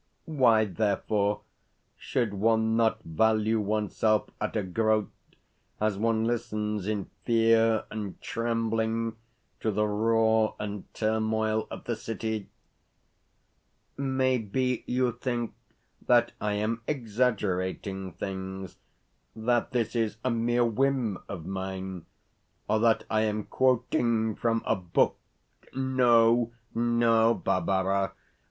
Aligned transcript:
Why, 0.25 0.65
therefore, 0.65 1.41
should 1.95 2.33
one 2.33 2.75
not 2.75 3.03
value 3.03 3.59
oneself 3.59 4.31
at 4.41 4.55
a 4.55 4.63
groat 4.63 5.11
as 5.79 5.95
one 5.95 6.23
listens 6.25 6.87
in 6.87 7.11
fear 7.23 7.83
and 7.91 8.19
trembling 8.19 9.15
to 9.59 9.69
the 9.69 9.87
roar 9.87 10.55
and 10.57 10.91
turmoil 10.95 11.67
of 11.69 11.83
the 11.83 11.95
city? 11.95 12.49
Maybe 13.95 14.83
you 14.87 15.11
think 15.11 15.53
that 16.07 16.31
I 16.41 16.53
am 16.53 16.81
exaggerating 16.87 18.13
things 18.13 18.79
that 19.35 19.69
this 19.69 19.95
is 19.95 20.17
a 20.23 20.31
mere 20.31 20.65
whim 20.65 21.19
of 21.29 21.45
mine, 21.45 22.07
or 22.67 22.79
that 22.79 23.03
I 23.07 23.21
am 23.25 23.43
quoting 23.43 24.33
from 24.33 24.63
a 24.65 24.75
book? 24.75 25.17
No, 25.75 26.53
no, 26.73 27.35
Barbara. 27.35 28.13